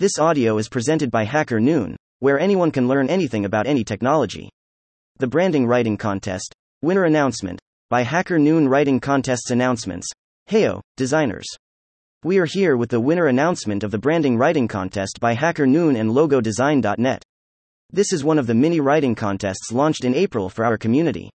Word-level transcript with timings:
This 0.00 0.18
audio 0.18 0.56
is 0.56 0.70
presented 0.70 1.10
by 1.10 1.24
Hacker 1.24 1.60
Noon, 1.60 1.94
where 2.20 2.40
anyone 2.40 2.70
can 2.70 2.88
learn 2.88 3.10
anything 3.10 3.44
about 3.44 3.66
any 3.66 3.84
technology. 3.84 4.48
The 5.18 5.26
Branding 5.26 5.66
Writing 5.66 5.98
Contest. 5.98 6.54
Winner 6.80 7.04
Announcement. 7.04 7.60
By 7.90 8.00
Hacker 8.00 8.38
Noon 8.38 8.66
Writing 8.66 8.98
Contests 8.98 9.50
Announcements. 9.50 10.08
Heyo, 10.48 10.80
designers. 10.96 11.44
We 12.24 12.38
are 12.38 12.46
here 12.46 12.78
with 12.78 12.88
the 12.88 12.98
winner 12.98 13.26
announcement 13.26 13.84
of 13.84 13.90
the 13.90 13.98
Branding 13.98 14.38
Writing 14.38 14.66
Contest 14.68 15.20
by 15.20 15.34
Hacker 15.34 15.66
Noon 15.66 15.96
and 15.96 16.12
LogoDesign.net. 16.12 17.22
This 17.92 18.10
is 18.14 18.24
one 18.24 18.38
of 18.38 18.46
the 18.46 18.54
mini 18.54 18.80
writing 18.80 19.14
contests 19.14 19.70
launched 19.70 20.06
in 20.06 20.14
April 20.14 20.48
for 20.48 20.64
our 20.64 20.78
community. 20.78 21.28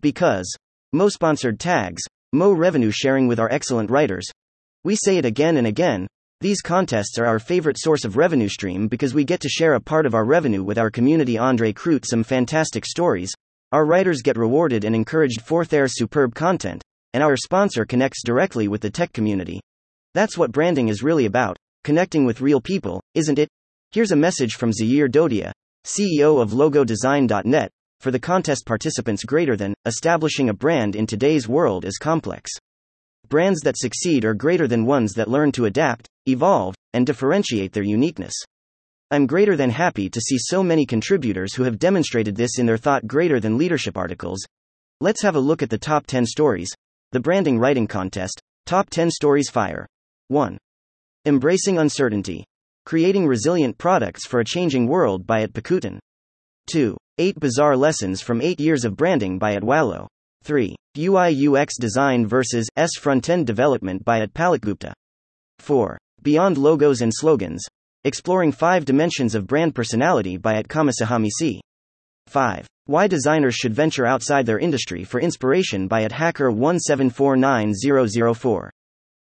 Because 0.00 0.50
Mo 0.94 1.10
sponsored 1.10 1.60
tags, 1.60 2.00
Mo 2.32 2.52
revenue 2.52 2.92
sharing 2.92 3.28
with 3.28 3.38
our 3.38 3.52
excellent 3.52 3.90
writers. 3.90 4.26
We 4.84 4.96
say 4.96 5.18
it 5.18 5.26
again 5.26 5.58
and 5.58 5.66
again, 5.66 6.06
these 6.42 6.62
contests 6.62 7.18
are 7.18 7.26
our 7.26 7.38
favorite 7.38 7.78
source 7.78 8.06
of 8.06 8.16
revenue 8.16 8.48
stream 8.48 8.88
because 8.88 9.12
we 9.12 9.24
get 9.24 9.40
to 9.40 9.48
share 9.50 9.74
a 9.74 9.80
part 9.80 10.06
of 10.06 10.14
our 10.14 10.24
revenue 10.24 10.62
with 10.62 10.78
our 10.78 10.90
community. 10.90 11.36
Andre 11.36 11.70
Kroot 11.70 12.06
some 12.06 12.24
fantastic 12.24 12.86
stories. 12.86 13.30
Our 13.72 13.84
writers 13.84 14.22
get 14.22 14.38
rewarded 14.38 14.84
and 14.84 14.94
encouraged 14.94 15.42
for 15.42 15.66
their 15.66 15.86
superb 15.86 16.34
content, 16.34 16.82
and 17.12 17.22
our 17.22 17.36
sponsor 17.36 17.84
connects 17.84 18.22
directly 18.24 18.68
with 18.68 18.80
the 18.80 18.88
tech 18.88 19.12
community. 19.12 19.60
That's 20.14 20.38
what 20.38 20.50
branding 20.50 20.88
is 20.88 21.02
really 21.02 21.26
about 21.26 21.58
connecting 21.84 22.24
with 22.24 22.40
real 22.40 22.60
people, 22.60 23.02
isn't 23.14 23.38
it? 23.38 23.48
Here's 23.92 24.12
a 24.12 24.16
message 24.16 24.54
from 24.54 24.72
Zahir 24.72 25.08
Dodhia, 25.08 25.52
CEO 25.84 26.40
of 26.40 26.52
LogoDesign.net. 26.52 27.70
For 28.00 28.10
the 28.10 28.18
contest 28.18 28.64
participants, 28.64 29.24
greater 29.24 29.56
than 29.56 29.74
establishing 29.84 30.48
a 30.48 30.54
brand 30.54 30.96
in 30.96 31.06
today's 31.06 31.48
world 31.48 31.84
is 31.84 31.98
complex. 31.98 32.50
Brands 33.30 33.60
that 33.60 33.78
succeed 33.78 34.24
are 34.24 34.34
greater 34.34 34.66
than 34.66 34.84
ones 34.84 35.12
that 35.12 35.30
learn 35.30 35.52
to 35.52 35.66
adapt, 35.66 36.08
evolve, 36.26 36.74
and 36.94 37.06
differentiate 37.06 37.72
their 37.72 37.84
uniqueness. 37.84 38.34
I'm 39.12 39.28
greater 39.28 39.56
than 39.56 39.70
happy 39.70 40.10
to 40.10 40.20
see 40.20 40.36
so 40.36 40.64
many 40.64 40.84
contributors 40.84 41.54
who 41.54 41.62
have 41.62 41.78
demonstrated 41.78 42.34
this 42.34 42.58
in 42.58 42.66
their 42.66 42.76
thought 42.76 43.06
greater 43.06 43.38
than 43.38 43.56
leadership 43.56 43.96
articles. 43.96 44.40
Let's 45.00 45.22
have 45.22 45.36
a 45.36 45.40
look 45.40 45.62
at 45.62 45.70
the 45.70 45.78
top 45.78 46.08
10 46.08 46.26
stories. 46.26 46.70
The 47.12 47.20
Branding 47.20 47.56
Writing 47.56 47.86
Contest. 47.86 48.40
Top 48.66 48.90
10 48.90 49.12
Stories 49.12 49.48
Fire. 49.48 49.86
1. 50.26 50.58
Embracing 51.24 51.78
Uncertainty. 51.78 52.44
Creating 52.84 53.28
Resilient 53.28 53.78
Products 53.78 54.26
for 54.26 54.40
a 54.40 54.44
Changing 54.44 54.88
World 54.88 55.24
by 55.24 55.42
At 55.42 55.52
Pakutin. 55.52 56.00
2. 56.72 56.96
8 57.18 57.38
Bizarre 57.38 57.76
Lessons 57.76 58.20
from 58.20 58.40
8 58.40 58.58
Years 58.58 58.84
of 58.84 58.96
Branding 58.96 59.38
by 59.38 59.54
At 59.54 59.62
Wallow. 59.62 60.08
3. 60.44 60.74
UI 60.98 61.48
UX 61.48 61.76
Design 61.78 62.26
versus 62.26 62.68
S 62.76 62.90
Frontend 62.98 63.44
Development 63.44 64.04
by 64.04 64.20
At 64.20 64.32
Palakgupta. 64.32 64.92
4. 65.58 65.98
Beyond 66.22 66.58
Logos 66.58 67.02
and 67.02 67.12
Slogans. 67.14 67.64
Exploring 68.04 68.52
Five 68.52 68.84
Dimensions 68.84 69.34
of 69.34 69.46
Brand 69.46 69.74
Personality 69.74 70.36
by 70.36 70.54
At 70.54 70.66
C. 71.38 71.60
5. 72.26 72.66
Why 72.86 73.06
Designers 73.06 73.54
Should 73.54 73.74
Venture 73.74 74.06
Outside 74.06 74.46
Their 74.46 74.58
Industry 74.58 75.04
for 75.04 75.20
Inspiration 75.20 75.86
by 75.86 76.04
At 76.04 76.12
Hacker 76.12 76.50
1749004. 76.50 78.70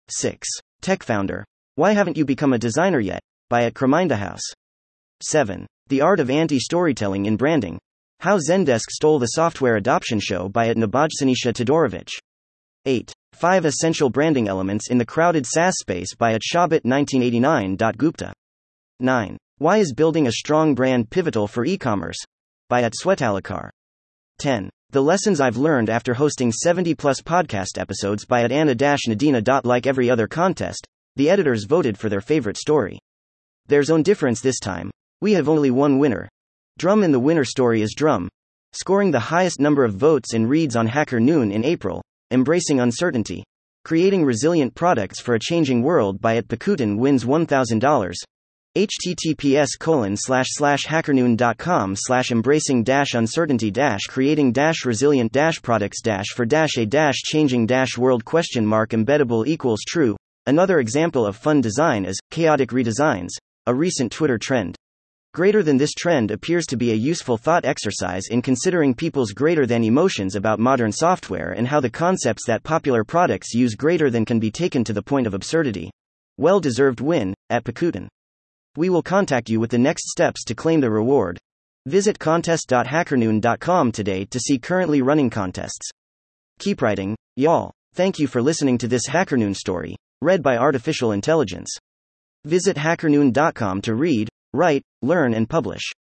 6. 0.09 0.49
Tech 0.81 1.03
Founder. 1.03 1.45
Why 1.75 1.93
Haven't 1.93 2.17
You 2.17 2.25
Become 2.25 2.55
a 2.55 2.59
Designer 2.59 3.01
Yet? 3.01 3.21
by 3.51 3.65
At 3.65 3.75
Kreminda 3.75 4.17
House. 4.17 4.41
7. 5.23 5.67
The 5.89 6.01
Art 6.01 6.21
of 6.21 6.31
Anti 6.31 6.59
Storytelling 6.59 7.27
in 7.27 7.37
Branding. 7.37 7.79
How 8.23 8.39
Zendesk 8.39 8.89
Stole 8.89 9.19
the 9.19 9.35
Software 9.35 9.75
Adoption 9.75 10.21
Show 10.21 10.49
by 10.49 10.69
At 10.69 10.77
Nabojsanisha 10.77 11.53
Todorovich. 11.53 12.11
8. 12.87 13.13
5 13.33 13.65
Essential 13.65 14.11
Branding 14.11 14.47
Elements 14.47 14.91
in 14.91 14.99
the 14.99 15.05
Crowded 15.05 15.45
SaaS 15.45 15.75
Space 15.81 16.15
by 16.15 16.33
At 16.33 16.41
Shabbat 16.41 16.85
1989. 16.85 17.77
Gupta. 17.97 18.33
9. 19.01 19.37
Why 19.59 19.79
is 19.79 19.93
building 19.93 20.29
a 20.29 20.33
strong 20.35 20.73
brand 20.73 21.11
pivotal 21.11 21.49
for 21.49 21.65
e 21.65 21.77
commerce? 21.77 22.19
By 22.69 22.85
At 22.85 22.93
Swetalakar. 22.93 23.71
10. 24.39 24.71
The 24.91 25.03
lessons 25.03 25.41
I've 25.41 25.57
learned 25.57 25.91
after 25.91 26.15
hosting 26.15 26.53
70 26.53 26.95
plus 26.95 27.21
podcast 27.21 27.77
episodes 27.77 28.25
by 28.25 28.45
at 28.45 28.53
Anna 28.53 28.77
Nadina. 28.77 29.65
Like 29.65 29.89
every 29.89 30.09
other 30.09 30.29
contest, 30.29 30.87
the 31.17 31.29
editors 31.29 31.65
voted 31.65 31.99
for 31.99 32.09
their 32.09 32.21
favorite 32.21 32.57
story. 32.57 33.01
There's 33.67 33.91
own 33.91 34.05
difference 34.05 34.41
this 34.41 34.61
time. 34.61 34.93
We 35.21 35.33
have 35.33 35.49
only 35.49 35.73
one 35.73 35.99
winner. 35.99 36.29
Drum 36.79 37.05
in 37.05 37.13
the 37.13 37.21
winner 37.21 37.45
story 37.45 37.83
is 37.83 37.95
Drum. 37.95 38.29
Scoring 38.73 39.11
the 39.11 39.21
highest 39.21 39.61
number 39.61 39.85
of 39.85 39.95
votes 39.95 40.33
in 40.33 40.47
reads 40.47 40.75
on 40.75 40.87
Hacker 40.87 41.21
Noon 41.21 41.53
in 41.53 41.65
April, 41.65 42.03
embracing 42.31 42.81
uncertainty. 42.81 43.45
Creating 43.85 44.25
resilient 44.25 44.75
products 44.75 45.21
for 45.21 45.35
a 45.35 45.41
changing 45.41 45.83
world 45.83 46.21
by 46.21 46.37
at 46.37 46.49
Pakutin 46.49 46.97
wins 46.97 47.25
$1,000 47.25 48.15
https 48.75 49.79
colon 49.79 50.17
slash 50.17 50.47
slash 50.49 50.87
hackernoon.com 50.87 51.95
slash 51.95 52.31
embracing 52.31 52.83
dash 52.83 53.13
uncertainty 53.13 53.71
dash 53.71 54.01
creating 54.09 54.51
dash 54.51 54.87
resilient 54.87 55.31
dash 55.31 55.61
products 55.61 56.01
dash 56.01 56.29
for 56.35 56.47
dash 56.47 56.79
a 56.79 56.87
dash 56.87 57.17
changing 57.17 57.67
dash 57.67 57.99
world 57.99 58.25
question 58.25 58.65
mark 58.65 58.93
embeddable 58.93 59.47
equals 59.47 59.83
true 59.87 60.17
another 60.47 60.79
example 60.79 61.27
of 61.27 61.37
fun 61.37 61.61
design 61.61 62.07
is 62.07 62.19
chaotic 62.31 62.71
redesigns 62.71 63.29
a 63.67 63.75
recent 63.75 64.11
twitter 64.11 64.39
trend 64.39 64.75
greater 65.35 65.63
than 65.63 65.77
this 65.77 65.93
trend 65.93 66.31
appears 66.31 66.67
to 66.67 66.77
be 66.77 66.93
a 66.93 66.95
useful 67.11 67.37
thought 67.37 67.65
exercise 67.65 68.29
in 68.31 68.43
considering 68.43 68.95
people's 68.95 69.33
greater 69.33 69.67
than 69.67 69.85
emotions 69.85 70.37
about 70.37 70.61
modern 70.61 70.93
software 70.93 71.53
and 71.53 71.69
how 71.69 71.81
the 71.81 71.91
concepts 71.91 72.47
that 72.47 72.63
popular 72.63 73.05
products 73.05 73.55
use 73.55 73.75
greater 73.75 74.11
than 74.11 74.25
can 74.25 74.39
be 74.39 74.51
taken 74.51 74.85
to 74.85 74.93
the 74.93 75.03
point 75.03 75.27
of 75.27 75.35
absurdity 75.35 75.91
well 76.39 76.61
deserved 76.61 77.01
win 77.01 77.35
at 77.51 77.65
pakutin 77.65 78.09
we 78.75 78.89
will 78.89 79.03
contact 79.03 79.51
you 79.51 79.61
with 79.61 79.71
the 79.71 79.79
next 79.79 80.09
steps 80.11 80.45
to 80.45 80.55
claim 80.55 80.81
the 80.81 80.91
reward. 80.91 81.39
Visit 81.87 82.19
contest.hackernoon.com 82.19 83.93
today 83.93 84.25
to 84.25 84.41
see 84.41 84.59
currently 84.59 85.03
running 85.03 85.29
contests. 85.29 85.91
Keep 86.59 86.81
writing, 86.81 87.15
y'all. 87.37 87.73
Thank 87.95 88.19
you 88.19 88.27
for 88.27 88.41
listening 88.41 88.79
to 88.79 88.89
this 88.89 89.07
HackerNoon 89.09 89.55
story, 89.55 89.97
read 90.23 90.43
by 90.43 90.57
Artificial 90.57 91.13
Intelligence. 91.13 91.69
Visit 92.47 92.77
hackernoon.com 92.77 93.83
to 93.83 93.95
read, 93.95 94.29
write, 94.53 94.83
learn, 95.03 95.35
and 95.35 95.49
publish. 95.49 95.93